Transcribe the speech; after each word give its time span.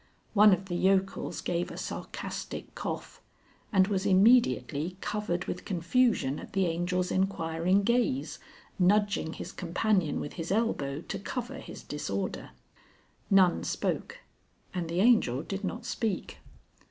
One 0.33 0.51
of 0.51 0.65
the 0.65 0.73
yokels 0.73 1.41
gave 1.41 1.69
a 1.69 1.77
sarcastic 1.77 2.73
cough, 2.73 3.21
and 3.71 3.85
was 3.87 4.03
immediately 4.03 4.97
covered 4.99 5.45
with 5.45 5.63
confusion 5.63 6.39
at 6.39 6.53
the 6.53 6.65
Angel's 6.73 7.11
enquiring 7.11 7.83
gaze, 7.83 8.39
nudging 8.79 9.33
his 9.33 9.51
companion 9.51 10.19
with 10.19 10.33
his 10.33 10.51
elbow 10.51 11.01
to 11.01 11.19
cover 11.19 11.59
his 11.59 11.83
disorder. 11.83 12.49
None 13.29 13.63
spoke, 13.63 14.21
and 14.73 14.89
the 14.89 15.01
Angel 15.01 15.43
did 15.43 15.63
not 15.63 15.85
speak. 15.85 16.39